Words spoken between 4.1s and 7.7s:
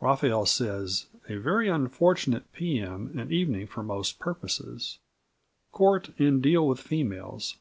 purposes. Court and deal with females."